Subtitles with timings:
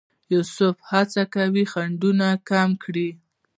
[0.31, 3.09] یونیسف هڅه کوي خنډونه کم کړي.